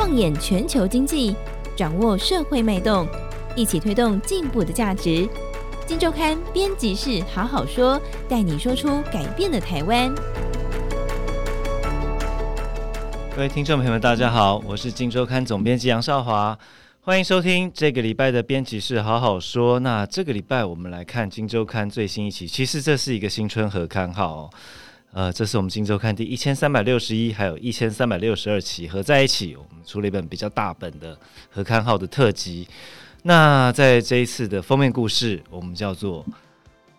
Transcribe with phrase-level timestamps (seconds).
[0.00, 1.36] 放眼全球经济，
[1.76, 3.06] 掌握社会脉动，
[3.54, 5.28] 一起推动进步的价值。
[5.86, 10.10] 金周刊编辑室好好说，带你说出改变的台湾。
[13.36, 16.58] 各位听众朋友们，大家好，我是金周刊总编辑杨少华，
[17.02, 19.80] 欢迎收听这个礼拜的编辑室好好说。
[19.80, 24.48] 那这个礼拜我们来看金周刊最新一期，其实这是一个新春合刊号。
[25.12, 31.18] 呃，这是我们今周刊第一千三百六十一，还有一千三百六十二期合在一起，我们出了一本比较大本的
[31.50, 32.68] 合刊号的特辑。
[33.24, 36.24] 那在这一次的封面故事，我们叫做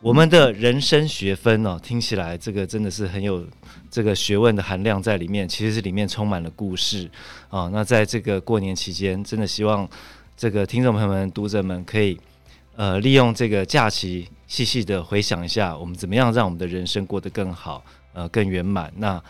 [0.01, 3.47] 我们的人生学分哦，听起来这个真的是很有
[3.89, 5.47] 这个学问的含量在里面。
[5.47, 7.09] 其实是里面充满了故事
[7.47, 7.69] 啊、哦。
[7.71, 9.89] 那在这个过年期间，真的希望
[10.35, 12.19] 这个听众朋友们、读者们可以
[12.75, 17.83] 呃利用这个假期，细细的回想一下，我们怎么样让我们的人生过得更好，
[18.13, 18.91] 呃，更圆满。
[18.97, 19.21] 那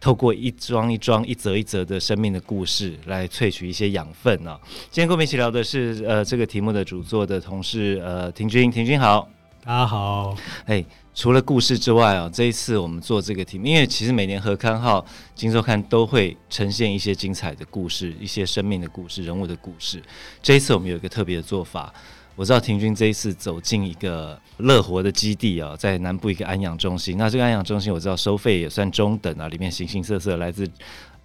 [0.00, 4.60] 透过一桩一桩、一则一则的生命的故事，来萃取一些养分呢、啊。
[4.90, 9.28] 今天跟我们一起聊的是，呃，这个题目的主作的同事，呃，廷君，廷君好，
[9.62, 10.34] 大家好。
[10.64, 10.82] 哎，
[11.14, 15.02] 除了故事之外啊，这一次我们做这个题目，因为其实每年合刊号
[15.34, 20.02] 《金周刊》都会呈现一些精彩的故事，一些生命的故事、人物的故事。
[20.42, 21.92] 这一次我们有一个特别的做法。
[22.40, 27.18] 我知道亭均这一次走进一个乐活的基地啊，在南部一个安养中心。
[27.18, 30.66] 那这个安养中心我知道收费也算中等啊，里面形形色色来自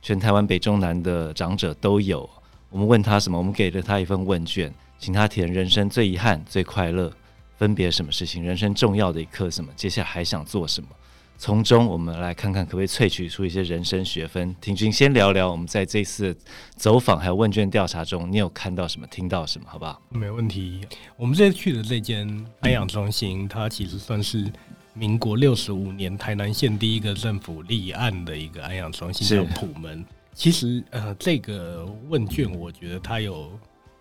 [0.01, 2.29] 全台湾北中南的长者都有。
[2.69, 3.37] 我们问他什么？
[3.37, 7.09] 我们给了他一份问卷，请他填人生最遗憾、最快乐
[7.55, 10.89] 分别什么事情，人生重要的一刻什么，接下来还想做什么。
[11.37, 14.55] 从中，我们来看看可不可以萃取出一些人生学分。
[14.61, 16.35] 婷君先聊聊，我们在这次
[16.75, 20.01] 走访还有问卷调查中，你有看到什么、听到什么，好不好？
[20.09, 20.81] 没问题。
[21.17, 24.51] 我们这次去的这间安养中心，它其实算是
[24.93, 30.03] 民国六十五年台南县第一个政府立案的一个安养中心，叫普门。
[30.33, 33.51] 其实，呃，这个问卷我觉得它有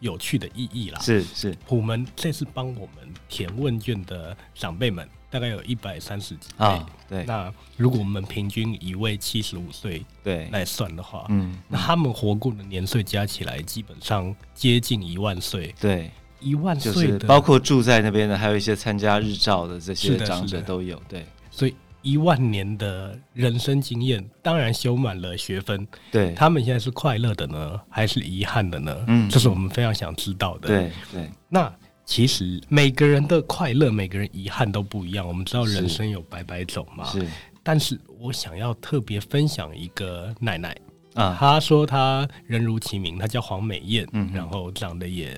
[0.00, 1.00] 有趣的意义啦。
[1.00, 5.09] 是是，普门这次帮我们填问卷的长辈们。
[5.31, 7.25] 大概有一百三十几啊，对。
[7.25, 21.27] 那如果我们平均一位七十五岁对来算的话，嗯，那他们活过的年岁加起来基本上接近一万岁，对，一万岁的，包括住在那边的，还有一些参加日照的这些长者都有，对。
[21.50, 25.84] 所以一万年的人生经验，当然修满了学分。
[26.12, 28.97] 对，他们现在是快乐的呢，还是遗憾的呢？
[29.09, 30.69] 嗯，这是我们非常想知道的。
[30.69, 31.75] 对对，那。
[32.06, 35.26] 其实每个人的快乐，每个人遗憾都不一样。
[35.26, 37.26] 我们知道人生有百百种嘛，是。
[37.62, 40.76] 但是我想要特别分享一个奶奶
[41.15, 45.34] 啊，她说她人如其名，她叫黄美艳，嗯，然后长得也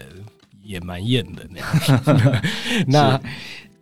[0.60, 2.42] 也蛮艳的那样。
[2.88, 3.20] 那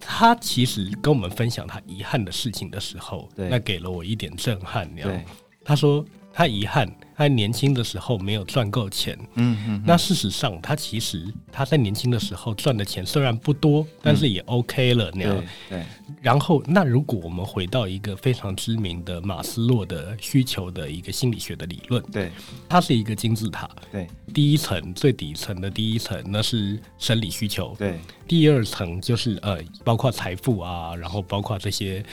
[0.06, 4.88] 她其实跟我们分享他遗憾的事情的时候，那给了我一点震撼。
[4.94, 5.22] 你知道吗？
[5.64, 6.04] 他说
[6.34, 6.92] 她遗憾。
[7.16, 15.44] 他年轻的时候没有赚够钱，嗯嗯，那事实上他其实他在年轻的时候赚的钱虽然不多，但是也 OK 了那样。
[15.68, 15.84] 对。
[16.20, 22.32] 然后，那如果我们回到一个非常知名的马斯洛的需求的一个心理学的理论，对，
[22.68, 32.04] 它是一个金字塔，对，第一层最底层的第一层那是生理需求，对，第二层就是呃包括财富啊，然后包括这些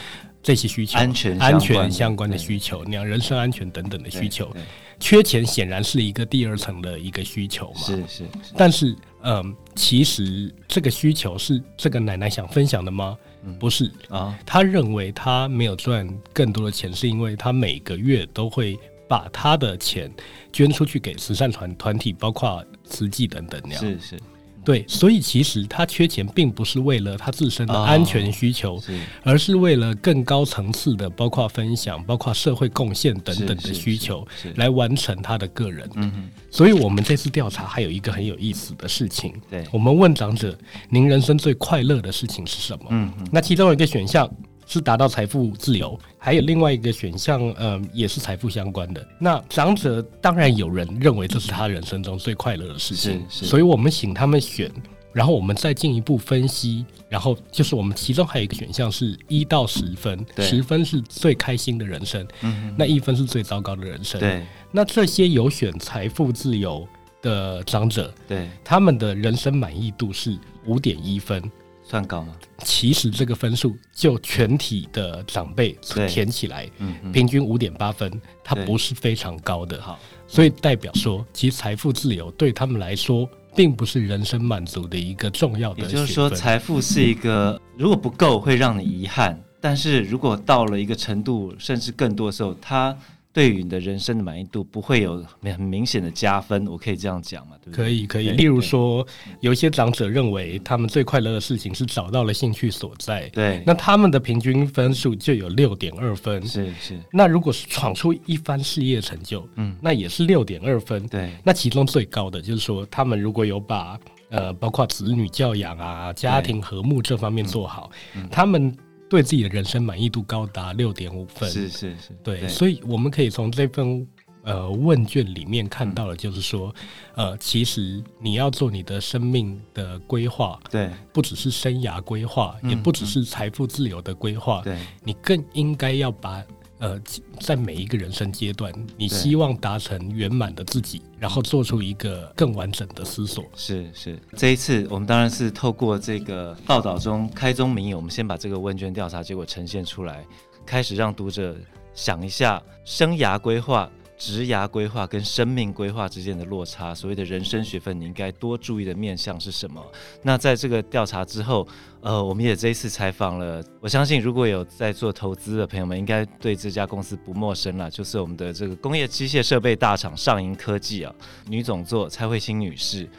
[0.44, 4.52] 这些需求，安全安全相关的需求，那样人身安全等等的需求。
[5.00, 8.26] 缺钱显然是一个第二层的一个需求嘛，是是，是。
[8.56, 13.18] 但是，嗯、呃，其实这个需求是这个奶奶想分享的吗？
[13.44, 14.38] 嗯、不是啊。
[14.46, 18.78] 她认为她没有赚更多的钱，是因为她每个月都会
[19.08, 20.12] 把她的钱
[20.54, 23.80] 捐出去给慈善团团体，包括慈济等等那样。
[23.82, 24.20] 是是。
[24.64, 35.90] 对，所以其实他缺钱，并不是为了他自身的安全需求，哦、是而是为了更高层次的，包括分享、包括社会贡献等等的需求，来完成他的个人。
[35.96, 40.58] 嗯，所以我们这次调查还有一个很有意思的事情，对，我们问长者
[40.90, 44.30] ：“您人生最快乐的事情是什么？”嗯哼，那其中有一个选项。
[44.72, 49.06] 是达到财富自由，还有另外一个选项，呃，也是财富相关的。
[49.20, 54.72] 那长者当然有人认为这是他人生中最快乐的事情，所以我们请他们选，
[55.12, 64.22] 然后我们再进一步分析，然后就是我们其中还有一个选项是一到十分，十分是最开心的人生，嗯，那一分是最糟糕的人生。
[64.22, 66.88] 对，那这些有选财富自由
[67.22, 71.44] 的长者，对，他们的人生满意度是五点一分。
[71.92, 72.34] 算高吗？
[72.60, 75.78] 其实这个分数就全体的长辈
[76.08, 76.66] 填起来，
[77.12, 78.10] 平均五点八分，
[78.42, 79.82] 它不是非常高的。
[79.82, 85.82] 好，所以代表说，其实财富自由对他们来说，并不是人生满足的一个重要的。
[85.82, 92.98] 也就是说，财富是一个如果不够会让你遗憾，但是如果到了一个程度，甚至更多的时候，它
[93.34, 97.56] 对于你的人生的满意度不会有很明显的加分，我可以这样讲嘛？
[97.64, 97.86] 对不对？
[97.86, 98.32] 可以，可以。
[98.32, 99.06] 例如说，
[99.40, 107.00] 有一些长者认为他们最快乐的事情是找到了兴趣所在，对，那他们的平均分数就有六点二分，是是。
[107.12, 111.32] 那如果是闯出一番事业成就，嗯，那也是六点二分，对。
[111.44, 113.98] 那其中最高的就是说，他们如果有把
[114.30, 117.90] 呃，包括子女教养啊、家庭和睦这方面做好，
[118.30, 118.76] 他们。
[119.12, 124.08] 对自己的人生满意度高达六点五分，是是是，对，对，所以我们可以从这份
[124.44, 126.74] 呃问卷里面看到的，就是说，
[127.16, 136.42] 嗯、呃，其实你要做你的生命的规划，对，不只是生涯规划，嗯、也不只是财富自由的规划，对，你更应该要把。
[136.82, 137.00] 呃，
[137.40, 143.46] 在每一个人生阶段，你希望达成圆满的自己，然后做出一个更完整的思索。
[143.56, 150.26] 是是，这一次我们当然是透过这个报道中开宗明义，我们先把这个问卷调查结果呈现出来，
[150.66, 151.56] 开始让读者
[151.94, 153.88] 想一下生涯规划。
[154.22, 159.84] 职涯规划跟生命规划之间的落差，所谓的人生学分，你应该多注意的面向是什么？
[160.22, 161.68] 那在这个调查之后，
[162.02, 171.12] 呃，我们也这一次采访了，我相信如果有在做投资的朋友们，应该对这家公司不陌生了，就是我们的这个工业机械设备大厂上银科技啊，
[171.48, 173.10] 女总座蔡慧欣女士，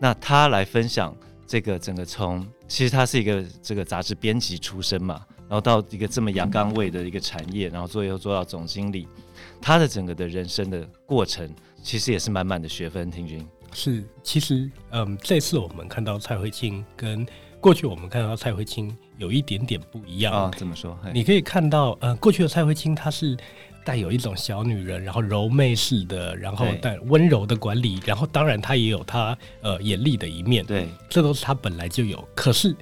[0.00, 1.16] 那她来分享
[1.46, 9.08] 这个整个从，其实她是一个这个杂志编辑出身嘛，然后到一个这么阳刚味的一个产业，然后最后做到总经理。
[9.60, 11.48] 他的整个的人生的过程，
[11.82, 13.10] 其实也是满满的学分。
[13.10, 17.26] 听君是，其实，嗯，这次我们看到蔡慧清跟
[17.60, 20.50] 过去我们看到蔡慧清有一点点不一样啊。
[20.56, 20.96] 怎么说？
[21.12, 23.36] 你可以看到，呃，过去的蔡慧清她是
[23.84, 30.64] 带有一种小女人，然后柔媚式的，然后带温柔的管理，然后当然她也有她呃严厉的一面。
[30.64, 32.26] 对，这都是她本来就有。
[32.34, 32.76] 可是。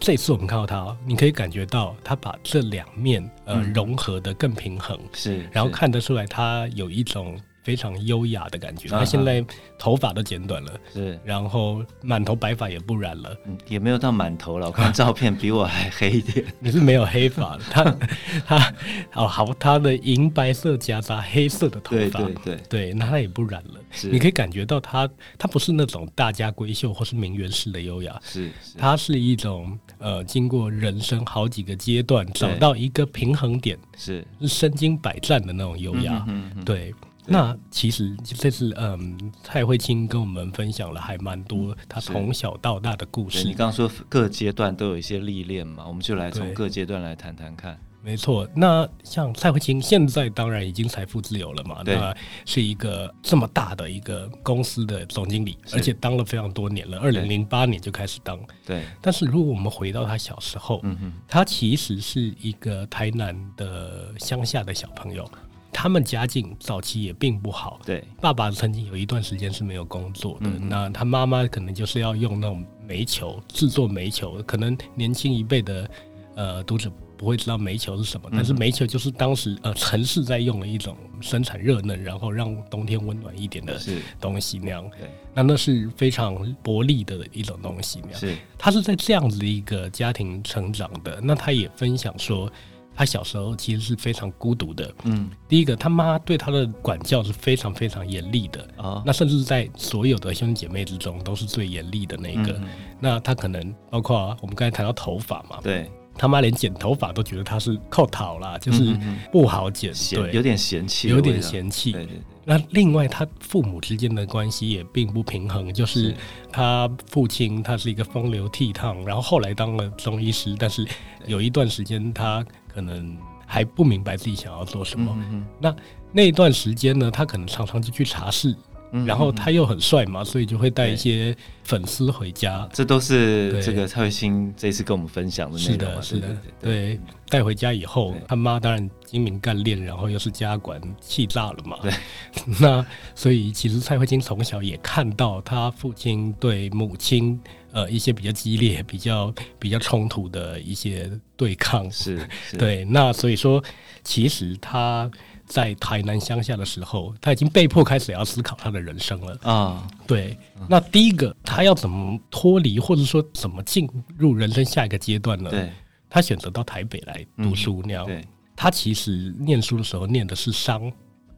[0.00, 7.38] 这次我们看到他，你可以感觉到他把这两面呃、嗯、融合的更平衡，是，然后看得出来他有一种。
[7.62, 9.44] 非常优雅的感觉，他现在
[9.78, 14.66] 头发都剪短了，是，然后满头白发也不染了，嗯，也没有到满头了。
[14.66, 17.84] 我看照片比我还黑一点， 你是没有黑发，他
[18.46, 18.74] 他
[19.12, 25.08] 哦好，他的银白色夹杂黑色的头发，对对对，对，那他也不染了，是，你可以感觉到他
[25.38, 36.92] 他不是那种大家闺秀或是名媛式的优雅，是，他是一种呃经过人生好几个阶段找到一个平衡点，是是身经百战的那种优雅，嗯嗯，对。
[37.26, 43.46] 那其实这次，嗯，蔡慧清跟我们分享了还蛮多他从小到大的故事。
[43.46, 47.78] 你刚刚说各阶段都有一些历练嘛，我们就来从各阶段来谈谈看。
[48.02, 52.14] 没错，那像蔡慧清现在当然已经财富自由了嘛，那
[52.44, 58.38] 是一个这么大的一个公司的总经理，而且当了非常多年了，二零零八年就开始当。
[58.66, 58.84] 对。
[59.00, 65.30] 但是如果我们回到他小时候，嗯哼，他其实是一个台南的乡下的小朋友。
[65.72, 75.88] 他们家境早期也并不好，对，爸爸曾经有一段时间是没有工作的，嗯、那他妈妈可能就是要用那种煤球制作煤球，可能年轻一辈的
[76.34, 83.78] 呃读者不会知道煤球是什么，嗯、但是煤球就是当时呃城市在用的一种生产热能，然后让冬天温暖一点的
[84.18, 92.50] 东西那样，对，那那是非常薄利的一种东西那样，是，他是在这样子的一个家庭成长的，那他也分享说。
[92.92, 94.92] 他小时候其实是非常孤独的。
[95.04, 98.68] 嗯，第一个，他妈对他的管教是非常非常严厉的。
[98.76, 99.02] 啊。
[99.06, 102.60] 那甚至在所有的兄弟姐妹之中，都是最严厉的那个。
[102.98, 105.90] 那他可能包括我们刚才谈到头发嘛，对，
[106.20, 108.94] 他妈连剪头发都觉得他是扣讨啦，就是
[109.32, 111.92] 不好剪，对，有点嫌弃，有点嫌弃。
[111.92, 112.22] 对对对。
[112.44, 116.14] 那另外，他父母之间的关系也并不平衡，就是
[116.52, 120.86] 他父亲他是一个风流倜傥，然后后来当了中医师，但是
[121.26, 122.44] 有一段时间他。
[122.72, 125.12] 可能还不明白自己想要做什么。
[125.58, 125.74] 那
[126.12, 128.54] 那一段时间呢，他可能常常就去茶室，
[128.92, 132.68] 嗯、然后他又很帅嘛，所以就会带一些粉丝回家。
[132.72, 135.72] 这都是这个蔡慧欣这次跟我们分享的内容。
[135.72, 137.00] 是的，是的，对。
[137.28, 141.78] 带回家以后，他妈当然精明干练，然后又是家管，气炸了嘛。
[141.80, 141.92] 对。
[142.60, 147.40] 那所以其实蔡慧欣从小也看到他父亲对母亲。
[147.72, 152.18] 呃，一些比较激烈、比较比较冲突的一些对抗，是，
[152.48, 152.84] 是对。
[152.86, 153.62] 那所以说，
[154.02, 155.08] 其实他
[155.50, 159.86] 在台南乡下的时候，他已经被迫开始要思考他的人生了啊。
[160.06, 160.38] 对，
[160.68, 165.50] 那第一个，他要怎么脱离，或者说怎么进入人生下一个阶段呢？
[165.50, 165.72] 对，
[166.08, 168.06] 他选择到台北来读书那样。
[168.06, 170.90] 对，他其实念书的时候念的是商。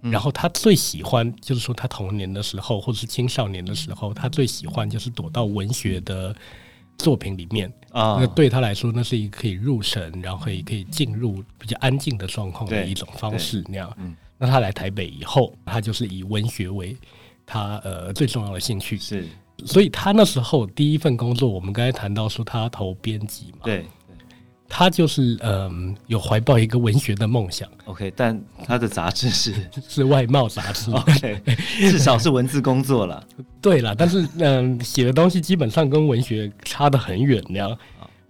[0.03, 6.35] 然后他最喜欢，就是说他童年的时候，或者是青少年的时候，他最喜欢就是躲到文学的
[7.03, 8.19] 作品里面啊。
[8.21, 13.65] 那对他来说，那是一个可以入神，然后可以可以进入比较安静的状况的一种方式。
[13.69, 16.97] 那样，那他来台北以后，他就是以文学为
[17.45, 18.97] 他呃最重要的兴趣。
[18.97, 19.27] 是，
[19.67, 23.59] 所以他那时候第一份工作，我们刚才谈到说他投编辑嘛。
[23.65, 23.85] 对。
[24.75, 27.69] 他就是嗯、呃，有怀抱一个文学的梦想。
[27.85, 29.55] OK，但他的杂志是
[29.87, 30.91] 是外贸杂志。
[30.91, 31.39] OK，
[31.79, 33.23] 至少是文字工作了。
[33.61, 37.77] 对了，但是嗯，写、呃、的东西基本上跟文学差得很远那样。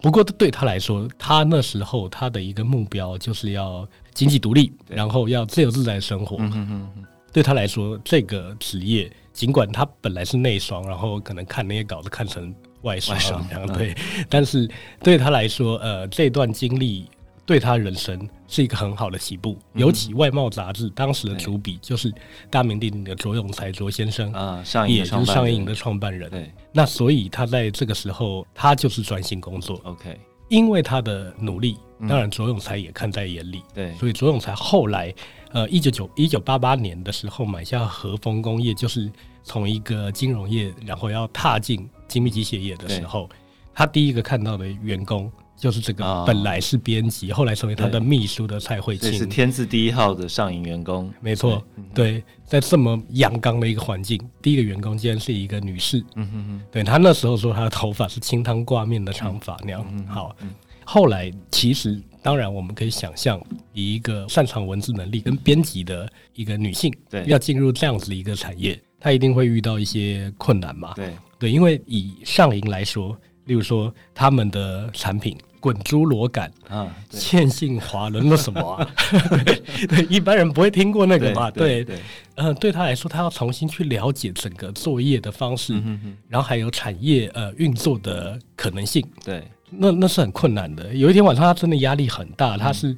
[0.01, 6.39] 不过对他来说，他那时候他的一个目标就是要经济独立，然后要自由自在的生活。
[6.41, 7.05] 嗯哼哼哼。
[7.33, 12.53] 对他来说，这个职业尽管他本来是内双，然后可能看那些稿子看成。
[12.83, 13.95] 外双这样对，
[14.29, 14.69] 但是
[15.03, 17.07] 对他来说，呃，这段经历
[17.45, 19.59] 对他人生是一个很好的起步。
[19.75, 22.13] 尤其外贸杂志当时的主笔就是
[22.51, 26.31] 大名鼎鼎的卓永才卓先生啊，也就是上影的创办人。
[26.31, 29.81] 对，那所以他在这个时候，他就是专心工作。
[29.85, 31.77] OK，因为他的努力，
[32.09, 33.63] 当然卓永才也看在眼里。
[33.75, 35.13] 对，所以卓永才后来，
[35.53, 39.11] 呃，一九九一九八八年的时候买下和丰工业，就是
[39.43, 41.89] 从一个金融业，然后要踏进。
[42.13, 43.29] 精密机械业的时候，
[43.73, 51.11] 他第一个看到的员工就是这个，本来是编辑，后来成为他的秘书的蔡慧清，是天字第一号的上影员工。
[51.21, 51.65] 没错，
[51.95, 56.05] 对，在这么阳刚的一个环境，第一个员工竟然是一个女士。
[56.17, 60.07] 嗯哼哼，对，他那时候说她的头发是清汤挂面的长发那样。
[60.07, 60.37] 好，
[60.85, 63.41] 后来其实当然我们可以想象，
[63.73, 70.93] 以一个擅长文字能力跟编辑的一个女性，对，要进入这样子的一个产业，她一定会遇到一些困难嘛。
[70.97, 71.15] 对。
[71.43, 78.89] 对，因为以上银来说，例如说他们的产品滚珠螺杆啊，线性滑轮那什么啊
[79.45, 81.51] 对，对，一般人不会听过那个嘛。
[81.51, 81.97] 对，对，
[82.37, 89.05] 嗯、呃，对他来说，他要重新去了解整个作业的方式，嗯、哼哼然后还有产业呃运作的可能性。
[89.25, 90.95] 对，那那是很困难的。
[90.95, 92.57] 有一天晚上，他真的压力很大。
[92.57, 92.97] 他是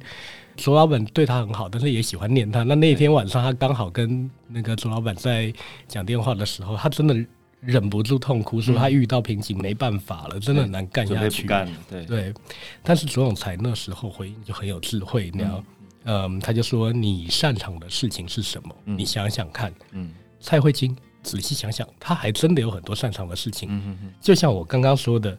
[0.55, 2.61] 卓老板对他很好，但是也喜欢念他。
[2.61, 5.51] 那那一天晚上，他刚好跟那个卓老板在
[5.87, 7.15] 讲电话的时候，他真的。
[7.65, 11.47] 忍不住痛哭，说他遇到瓶颈，没办法了，嗯、真的很难干下去。
[11.89, 12.33] 对对，
[12.83, 15.63] 但是左永才那时候回应就很有智慧，那样，
[16.03, 18.75] 嗯，他就说：“你擅长的事情是什么？
[18.85, 23.67] 嗯、你想想看。”嗯，蔡慧晶仔细想想，他还真的有很多擅长的事情。
[23.71, 25.37] 嗯哼哼，就像我刚刚说的。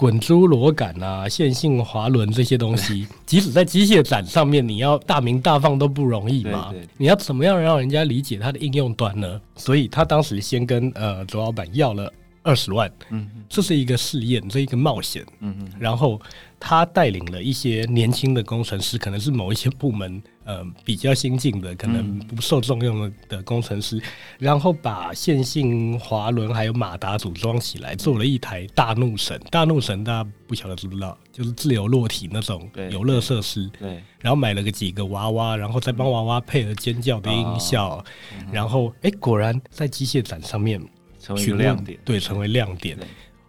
[0.00, 6.72] 滚珠螺杆啊， 线性滑轮这些东西， 即使在机械展上面，你要大名大放都不容易嘛。
[6.96, 9.38] 你要怎么样让人家理解它的应用端呢？
[9.56, 12.10] 所以他当时先跟呃卓老板要了
[12.42, 16.18] 二十万，嗯，这是一个试验，这是一个冒险，嗯嗯，然后
[16.60, 20.22] 他带领了一些年轻的工程师，可能是某一些部门。
[20.42, 24.02] 呃，比较新进的，可能不受重用的的工程师，嗯、
[24.40, 29.40] 然后把线性滑轮还有马达组装起来，做了一台大怒神。
[29.48, 33.68] 大怒神大家不晓得知不知道，就是自由落体那种游乐设施。
[33.78, 38.04] 对，对，然后买了个几个娃娃，然后再帮娃娃配了尖叫的音效，
[38.36, 40.82] 嗯、然后哎，果然在机械展上面
[41.20, 42.98] 成为亮点，对，成为亮点。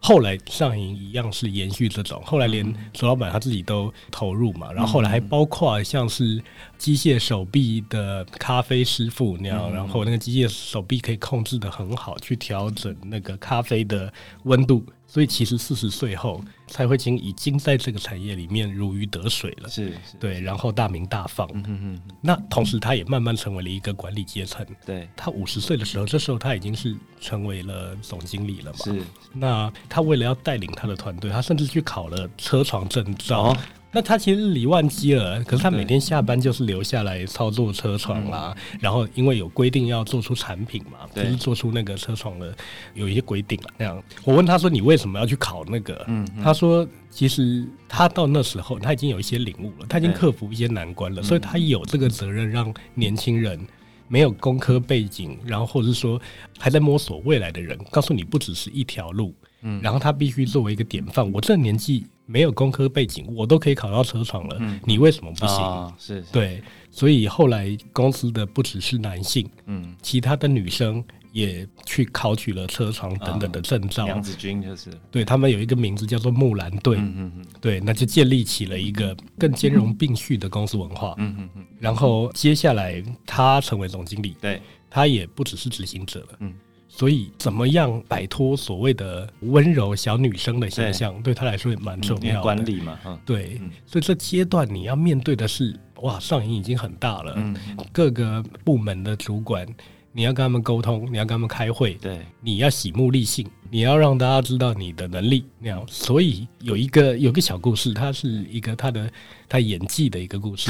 [0.03, 6.43] 后来上瘾一样是延续这种，后来连左老板他自己都投入嘛，然后后来还包括像是
[6.77, 14.11] 机械手臂的咖啡师傅那样，然后那个机械手臂可以控制的很好，去调整那个咖啡的
[14.43, 14.83] 温度。
[15.11, 21.45] 所以其实四十岁后，蔡慧清已经在这个产业里面如鱼得水了，是，是对，然后大名大放。
[21.53, 24.65] 嗯嗯，那同时他也慢慢成为了一个管理阶层。
[24.85, 28.79] 对，他五十岁的时候，这时候他已经是成为了总经理了嘛。
[28.85, 29.03] 是，
[29.33, 33.49] 那他为了要带领他的团队，他甚至去考了车床证照。
[33.49, 33.57] 哦
[33.93, 38.55] 那他其实是李万机了，可是他每天下班就是留下来操作车床啦。
[38.55, 42.55] 嗯、然后因为有规定要做出产品嘛，就是做出那个车床的
[42.93, 43.59] 有一些规定。
[43.77, 53.59] 那样，我问他说：“你为什么要去考那个？”嗯，他说：“其实他到那时候他已经有一些领悟了，他已经克服一些难关了，所以他有这个责任让年轻人
[54.07, 56.17] 没有工科背景，然后或者是说
[56.57, 59.35] 还在摸索未来的人，告诉你不只是一条路。
[59.63, 61.29] 嗯，然后他必须作为一个典范。
[61.33, 65.57] 我这年纪。”没有工科背景，我都可以考到车床了，嗯、你为什么不行？
[65.57, 74.05] 哦、是，是，对，所以后来公司的不只是男性，嗯，其他的女生也去考取了车床等等的证照。
[74.05, 81.65] 娘子军就是，对他们有一个名字叫做木兰队，嗯嗯嗯，对，那就建立起了一个更兼容并蓄的公司文化，嗯嗯嗯。
[81.79, 86.53] 然后接下来他成为总经理，对，他也不只是执行者了，嗯。
[86.93, 92.41] 所以，怎么样摆脱所谓的温柔小女生的形象，对，对他来说也蛮重要的。
[92.41, 97.55] 管理嘛，嗯、对，所以这阶段你要面对的是，哇，上瘾已经很大了，嗯、
[97.93, 99.65] 各个部门的主管，
[100.13, 105.81] 你要跟他们沟通，你要跟他们开会，对，你要喜目立信，你要让大家知道你的能力那样。
[105.87, 109.09] 所以有一个有一个小故事，它是一个他的
[109.47, 110.69] 他演技的一个故事，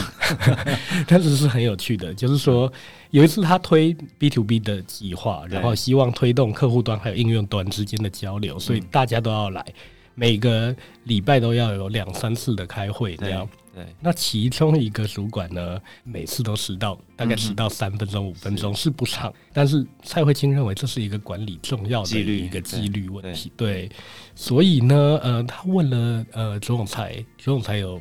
[1.08, 2.14] 但是是很有趣的。
[2.14, 2.72] 就是说
[3.10, 9.66] 有一次他推 B to B 的计划，然后希望推动客户端还有应用端之间的交流，所以大家都要来。
[10.14, 13.48] 每个礼拜都要有两三次的开会，这样。
[13.74, 19.34] 对，那其中一个主管呢，每次都迟到，大概迟到三分钟、五分钟是不长。
[19.54, 23.52] 但是蔡慧清认为这是一个管理重要的一个纪律问题。
[23.56, 23.90] 对，
[24.36, 28.00] 所以呢，呃，他问了呃左总裁，左总裁有。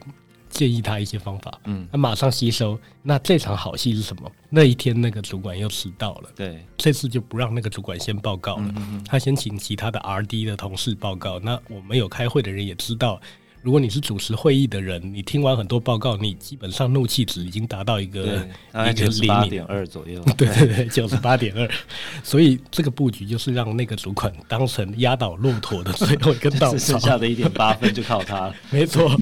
[0.50, 2.77] 建议他一些方法，嗯，他马上吸收。
[3.05, 4.29] 那这场好戏是什么？
[4.49, 11.39] 那一天那个主管又迟到了，对，这次就不让那个主管先报告了，嗯、他先请其他的 RD 的同事报告。
[11.39, 13.21] 那我们有开会的人也知道。
[13.62, 20.23] 如果你是主持会议的人，你听完很多报告，你基本上怒气值已经达到一个一个零点二左右。
[20.37, 21.71] 对对对，九十八点二。
[22.25, 28.55] 所以这个布局就是让那个主管当成压倒骆驼的最后一根稻草， 剩下的一点八分就靠他了。
[28.71, 29.14] 没错。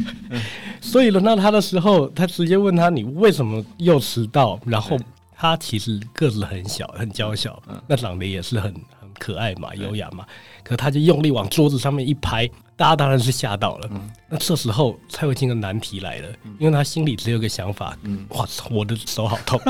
[0.81, 4.97] 所以轮到他的时候，他直接问他：“你为什么又迟到？”然后
[5.35, 10.25] 他其实个子很小，很娇小，那长得也是很很可爱嘛，优雅嘛。
[10.63, 12.49] 可他就用力往桌子上面一拍。
[12.77, 13.89] 大家当然是吓到了。
[13.91, 19.61] 嗯、那这时候蔡慧清的难题来了，嗯、因为他心里只有个想法：嗯、哇操，我的手好痛。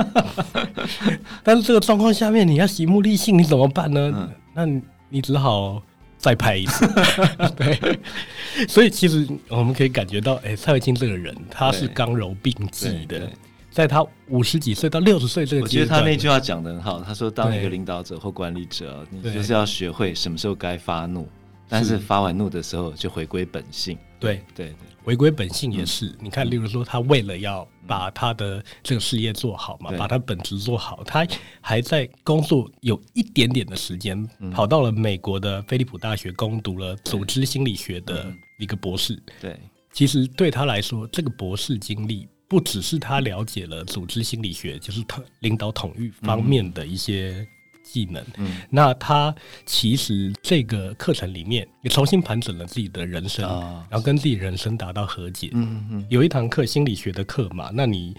[1.43, 4.13] 但是这个状况下面，你要惜目立信，你怎么办呢？
[4.15, 4.67] 嗯、那
[5.09, 5.83] 你只好
[6.19, 6.87] 再拍一次。
[7.57, 7.99] 对，
[8.69, 13.31] 所以其实我们可以感觉到，哎、欸，蔡慧清这个人，他是刚柔并济的。
[13.79, 17.01] 在他五十几岁到六十岁这个阶段，我觉得他那句话讲的很好。
[17.01, 21.29] 他说：“当一个领导者或管理者，你就是要学会什么时候该发怒。”
[21.69, 26.13] 但是发完怒的时候就回归本性，对对对，回归本性也是。
[26.19, 31.25] 你看，例如说他为了要把他的这个事业做好嘛，把他本职做好，他
[31.61, 38.27] 还在工作有一点点的时间，跑到了美国的菲利普大学攻读了组织心理学的
[38.59, 39.17] 一个博士。
[39.41, 39.57] 对，
[39.93, 47.47] 其实对他来说，这个博士经历不只是他了解了组织心理学，就是他领导统御方面的一些。
[47.91, 55.49] 技能，嗯，那他其实这个课程里面也重新盘整了自己的人生，哦、然后跟自己人生达到和解。
[55.55, 58.15] 嗯嗯，有一堂课心理学的课嘛，那你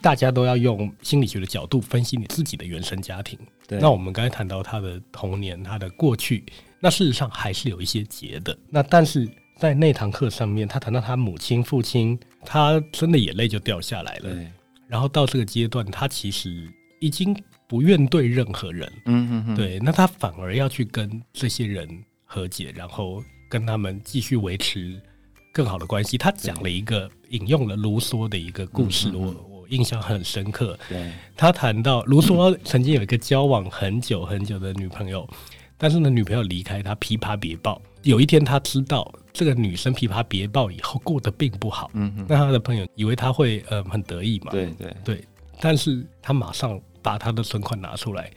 [0.00, 3.38] 大家都要用心理学的角度分析你自己的原生家庭。
[3.68, 6.42] 对，那我们刚才谈到他的童年，他的过去，
[6.80, 8.56] 那事实上还是有一些结的。
[8.70, 14.34] 那但是在那堂课上面，他谈到他母亲、父亲，他真的眼泪就掉下来了。
[14.34, 14.50] 对，
[14.86, 16.68] 然后到这个阶段，他其实
[17.00, 17.36] 已经。
[17.68, 21.84] 不愿对任何人，嗯嗯嗯，对，那他反而要去跟这些人
[22.24, 25.02] 和解，然后跟他们继续维持
[25.52, 26.16] 更好的关系。
[26.16, 30.78] 他讲了一个引用了卢梭的一个故事，我我印象很深刻。
[30.88, 35.28] 对，他谈到卢梭曾经有一个交往很久很久的女朋友，
[35.76, 37.82] 但是呢，女朋友离开他，琵琶别抱。
[38.06, 45.24] 有一天，他知道这个女生琵琶别抱以后过得并不好，嗯嗯，那他的朋友以为他会呃很得意嘛，对对对，
[45.60, 46.80] 但是他马上。
[47.02, 48.28] 把他的存款拿出来，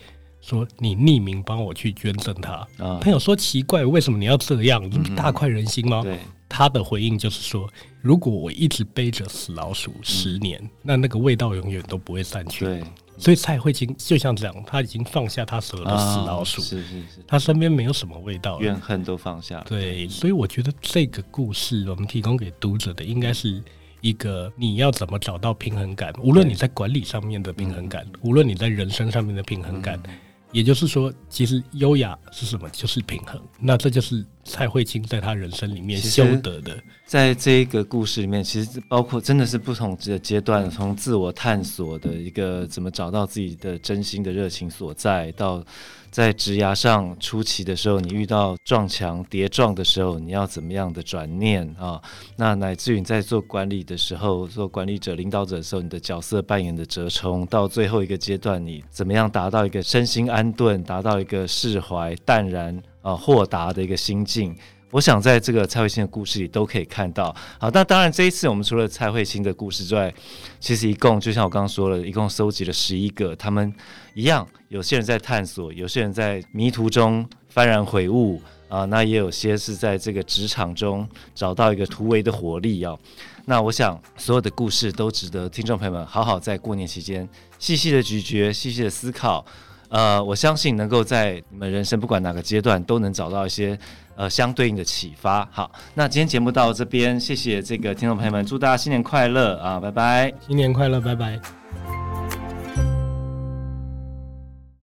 [0.42, 2.52] 说你匿名帮我去捐赠他。
[2.78, 4.88] 啊、朋友说奇怪，为什么你要这样？
[5.16, 6.04] 大快人心吗？
[6.04, 7.68] 对，他的回应就是说，
[8.00, 12.64] 如果我一直背着死老鼠十年，嗯、那那个味道永远都不会散去。
[13.20, 19.64] 对，所以蔡慧清就像这样，他已经放下他所有的死老鼠，啊、是是是，他身边没有什么味道，怨恨都放下。
[19.68, 23.62] 对，所以我觉得这个故事我们提供给读者的应该是。
[24.02, 26.14] 一个你要怎么找到平衡感？
[26.24, 30.02] 无论你在管理上面的平衡感，无论你在人生上面的平衡感，
[30.54, 32.70] 也就是说，其实优雅是什么？
[32.70, 33.38] 就是平衡。
[33.60, 36.78] 那这就是蔡慧清在他人生里面修得的。
[37.06, 45.64] 在这一个故事里面，其实包括真的是不同的阶段，从自我探索的一个怎么找到自己的真心的热情所在，到。
[46.12, 52.02] 在职涯上初期的时候，你遇到撞墙跌撞的时候，你要怎么样的转念啊？
[52.36, 64.56] 那乃至于你在做管理的时候，做管理者、领导者的时候，你的角色扮演的折冲，到最后一个阶段，你怎么样达到一个身心安顿，达到一个释怀、淡然啊、豁达的一个心境？
[64.92, 67.32] 我想在这个蔡慧清的故事里都可以看到。
[67.60, 70.12] 好，那当然这一次我们除了蔡慧清的故事之外，
[70.60, 73.72] 其实一共就像我刚刚说了，一共收集了十一个，他们
[74.16, 82.98] 一样，有些人在探索，有些人在迷途中幡然悔悟啊，那也有些是在这个职场中找到一个突围的活力啊。
[83.46, 89.46] 那我想所有的故事都值得听众朋友们好好在过年期间细细的咀嚼、细细的思考。
[89.90, 93.78] 呃，我相信能够在你们人生不管哪个阶段都能找到一些。
[94.20, 95.48] 呃，相对应的启发。
[95.50, 101.59] 好，那今天节目到这边，谢谢这个听众朋友们，祝大家新年快乐啊，拜拜，新年快乐，拜拜。